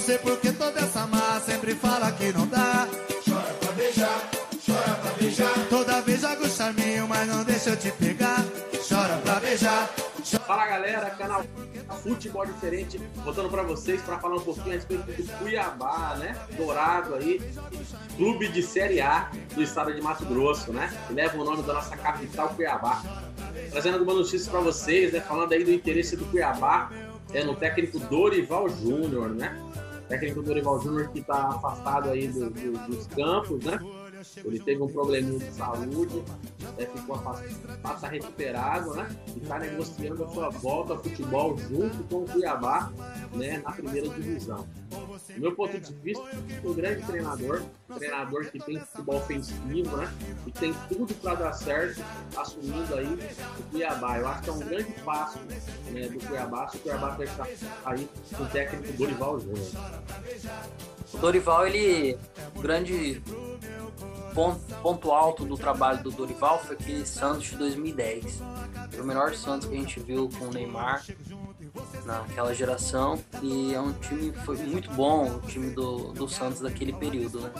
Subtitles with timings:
[0.00, 2.88] Não sei por que toda essa má sempre fala que não dá.
[3.22, 4.30] Chora pra beijar,
[4.66, 5.68] chora pra beijar.
[5.68, 8.42] Toda vez joga o charminho, mas não deixa eu te pegar.
[8.88, 9.90] Chora pra beijar.
[10.46, 11.44] Fala galera, canal
[12.02, 16.34] Futebol Diferente, voltando para vocês para falar um pouquinho a respeito do Cuiabá, né?
[16.56, 17.38] Dourado aí,
[18.16, 20.90] clube de Série A do estado de Mato Grosso, né?
[21.08, 23.02] Que leva o nome da nossa capital, Cuiabá.
[23.70, 25.20] Trazendo algumas notícias para vocês, né?
[25.20, 26.90] Falando aí do interesse do Cuiabá
[27.34, 29.54] é no técnico Dorival Júnior, né?
[30.10, 33.78] Técnico Dorival Júnior que está afastado aí do, do, dos campos, né?
[34.44, 36.22] Ele teve um probleminha de saúde,
[36.76, 37.18] é, ficou
[37.82, 39.08] passa recuperado, né?
[39.34, 42.92] E está negociando a sua volta ao futebol junto com o Cuiabá,
[43.32, 43.62] né?
[43.64, 44.68] Na primeira divisão.
[45.34, 46.24] Do meu ponto de vista,
[46.62, 47.62] um grande treinador,
[47.96, 50.12] treinador que tem futebol ofensivo, né?
[50.46, 52.04] E tem tudo para dar certo,
[52.36, 53.18] assumindo aí
[53.58, 54.18] o Cuiabá.
[54.18, 55.38] Eu acho que é um grande passo
[55.90, 57.48] né, do Cuiabá, se o Cuiabá estar
[57.84, 59.66] aí com o técnico Dorival Júnior.
[61.12, 62.18] O Dorival, ele,
[62.60, 63.22] grande
[64.34, 68.42] ponto, ponto alto do trabalho do Dorival foi aquele Santos de 2010.
[68.90, 71.04] Foi o melhor Santos que a gente viu com o Neymar
[72.04, 76.92] naquela geração e é um time foi muito bom o time do, do Santos daquele
[76.92, 77.52] período, né?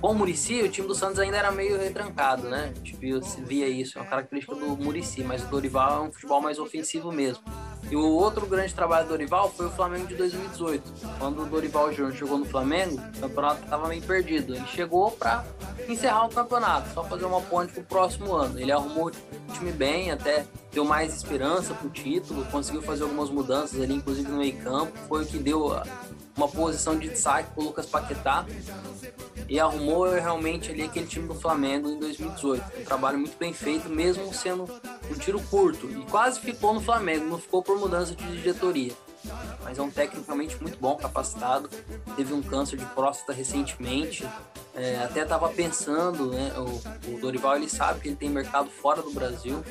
[0.00, 2.72] Com o Murici, o time do Santos ainda era meio retrancado, né?
[2.72, 6.12] A gente via, via isso, é uma característica do Murici, mas o Dorival é um
[6.12, 7.42] futebol mais ofensivo mesmo.
[7.90, 10.92] E o outro grande trabalho do Dorival foi o Flamengo de 2018.
[11.18, 14.54] Quando o Dorival Júnior chegou no Flamengo, o campeonato estava meio perdido.
[14.54, 15.44] Ele chegou para
[15.88, 18.58] encerrar o campeonato, só fazer uma ponte para o próximo ano.
[18.58, 23.30] Ele arrumou o time bem, até deu mais esperança para o título, conseguiu fazer algumas
[23.30, 24.92] mudanças ali, inclusive no meio campo.
[25.08, 25.80] Foi o que deu
[26.36, 28.44] uma posição de destaque para o Lucas Paquetá
[29.48, 32.80] e arrumou realmente ali aquele time do Flamengo em 2018.
[32.80, 34.64] Um trabalho muito bem feito, mesmo sendo
[35.10, 35.86] um tiro curto.
[35.90, 38.92] E quase ficou no Flamengo, não ficou por mudança de diretoria.
[39.62, 41.68] Mas é um técnico realmente muito bom, capacitado.
[42.16, 44.26] Teve um câncer de próstata recentemente.
[44.76, 46.52] É, até estava pensando, né?
[46.56, 49.62] O, o, Dorival ele sabe que ele tem mercado fora do Brasil.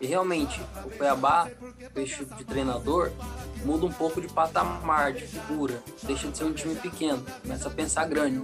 [0.00, 1.48] E realmente, o Cuiabá,
[2.04, 3.12] tipo de treinador,
[3.64, 5.80] muda um pouco de patamar, de figura.
[6.02, 8.42] Deixa de ser um time pequeno, começa a pensar grande.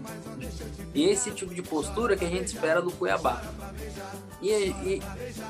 [0.95, 3.43] E esse tipo de postura que a gente espera do Cuiabá.
[4.41, 5.03] E, e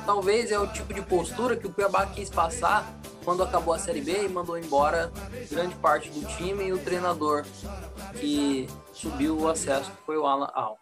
[0.06, 2.90] talvez é o tipo de postura que o Cuiabá quis passar
[3.24, 5.10] quando acabou a Série B e mandou embora
[5.50, 7.44] grande parte do time e o treinador
[8.20, 10.78] que subiu o acesso, foi o Alan Al.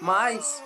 [0.00, 0.62] Mas,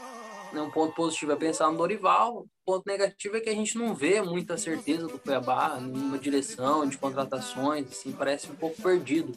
[0.53, 3.95] né, um ponto positivo é pensar no Dorival, ponto negativo é que a gente não
[3.95, 9.33] vê muita certeza do Cuiabá, nenhuma direção de contratações, assim, parece um pouco perdido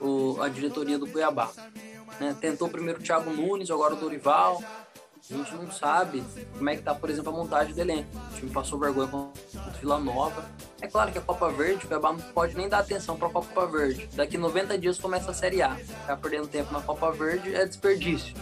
[0.00, 1.50] o, a diretoria do Cuiabá.
[2.20, 2.36] Né?
[2.40, 4.62] Tentou primeiro o Thiago Nunes, agora o Dorival,
[5.30, 6.22] a gente não sabe
[6.56, 8.08] como é que tá, por exemplo, a montagem do elenco.
[8.14, 9.30] O time passou vergonha o
[9.80, 10.44] Vila Nova.
[10.82, 13.30] É claro que a Copa Verde, o Cuiabá não pode nem dar atenção para a
[13.30, 14.06] Copa Verde.
[14.12, 15.74] Daqui 90 dias começa a Série A.
[15.76, 18.34] Ficar perdendo tempo na Copa Verde é desperdício.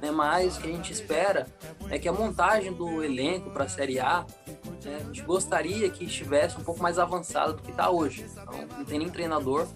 [0.00, 0.12] Né?
[0.12, 1.48] Mas o que a gente espera
[1.90, 4.24] é que a montagem do elenco para a Série A
[4.84, 8.26] né, a gente gostaria que estivesse um pouco mais avançada do que está hoje.
[8.30, 9.66] Então, não tem nem treinador,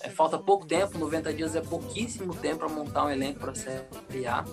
[0.00, 4.26] é, falta pouco tempo, 90 dias é pouquíssimo tempo para montar um elenco para Série
[4.26, 4.44] A.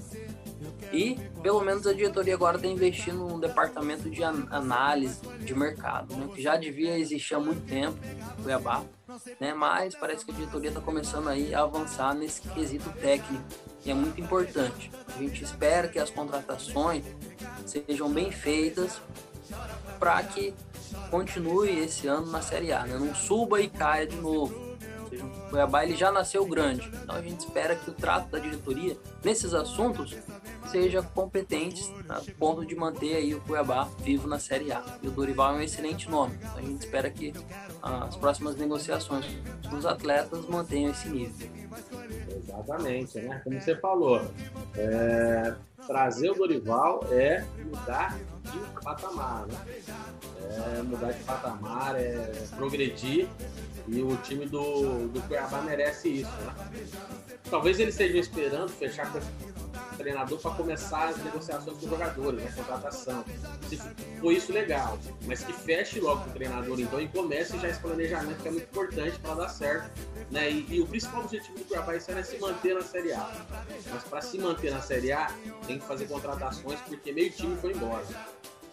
[0.91, 6.15] E pelo menos a diretoria agora está investindo num departamento de an análise de mercado,
[6.15, 6.29] né?
[6.33, 7.97] que já devia existir há muito tempo,
[8.41, 8.83] Cuiabá,
[9.39, 9.53] né?
[9.53, 13.43] mas parece que a diretoria está começando aí a avançar nesse quesito técnico,
[13.85, 14.89] e é muito importante.
[15.15, 17.03] A gente espera que as contratações
[17.65, 18.99] sejam bem feitas
[19.99, 20.53] para que
[21.11, 22.97] continue esse ano na Série A, né?
[22.97, 24.64] não suba e caia de novo
[25.49, 26.87] Cuiabá ele já nasceu grande.
[27.03, 30.15] Então a gente espera que o trato da diretoria nesses assuntos
[30.71, 34.83] seja competente a ponto de manter aí o Cuiabá vivo na Série A.
[35.01, 36.35] E o Dorival é um excelente nome.
[36.35, 37.33] Então a gente espera que
[37.81, 39.25] as próximas negociações
[39.69, 41.49] dos atletas mantenham esse nível.
[42.29, 43.41] Exatamente, né?
[43.43, 44.21] Como você falou,
[44.75, 45.53] é,
[45.85, 48.17] trazer o Dorival é mudar
[48.59, 49.55] de patamar, né?
[50.77, 53.27] É mudar de patamar, é progredir
[53.87, 56.53] e o time do, do Cuiabá merece isso, né?
[57.49, 62.43] Talvez eles estejam esperando fechar com o treinador para começar as negociações com os jogadores,
[62.43, 63.25] a contratação.
[63.69, 63.77] Se
[64.19, 64.97] for isso, legal.
[65.25, 68.51] Mas que feche logo com o treinador, então, e comece já esse planejamento que é
[68.51, 69.91] muito importante para dar certo.
[70.31, 70.51] Né?
[70.51, 73.31] E, e, o principal objetivo do Cuiabá esse é se manter na Série A.
[73.91, 75.31] Mas para se manter na Série A,
[75.67, 78.05] tem que fazer contratações, porque meio time foi embora.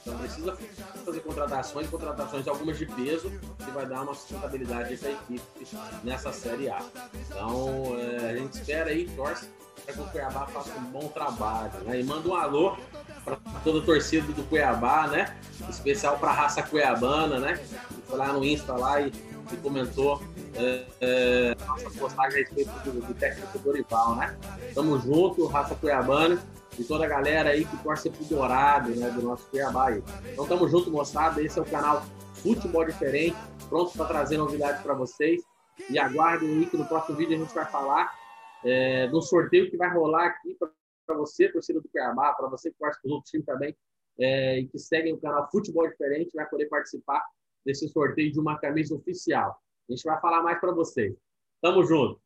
[0.02, 0.58] Então precisa
[1.04, 5.68] fazer contratações, contratações algumas de peso, que vai dar uma sustentabilidade para a equipe
[6.02, 6.82] nessa Série A.
[7.28, 9.48] Então é, a gente espera aí, torce
[9.84, 11.72] para que o Cuiabá faça um bom trabalho.
[11.84, 12.00] Né?
[12.00, 12.76] E manda um alô
[13.24, 15.36] para toda a torcida do Cuiabá, né?
[15.68, 17.60] Especial para a raça cuiabana, né?
[18.06, 19.12] Foi lá no Insta lá e,
[19.52, 20.20] e comentou
[20.54, 24.36] é, é, nossa postagem a respeito do, do técnico Dorival, né?
[24.74, 26.42] Tamo junto, Raça Cuiabana
[26.78, 29.10] e toda a galera aí que torce pro Dourado, né?
[29.10, 29.92] Do nosso Cuiabá.
[29.92, 31.42] Então tamo junto, moçada.
[31.42, 32.02] Esse é o canal
[32.34, 33.36] Futebol Diferente,
[33.68, 35.42] pronto para trazer novidades para vocês.
[35.90, 38.12] E aguardem aí que no próximo vídeo a gente vai falar
[38.64, 40.56] é, do sorteio que vai rolar aqui
[41.06, 43.76] para você, torcida do Cuiabá, para você que torce para os outros times também,
[44.18, 47.22] é, e que seguem o canal Futebol Diferente, vai poder participar
[47.64, 49.56] desse sorteio de uma camisa oficial.
[49.88, 51.14] A gente vai falar mais para vocês.
[51.60, 52.20] Tamo junto!